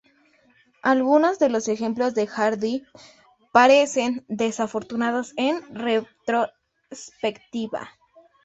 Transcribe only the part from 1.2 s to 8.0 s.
de los ejemplos de Hardy parecen desafortunados en retrospectiva.